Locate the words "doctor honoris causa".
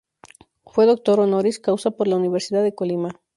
0.87-1.91